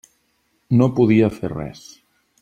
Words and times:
No 0.79 0.87
podia 0.99 1.29
fer 1.35 1.51
res. 1.55 1.83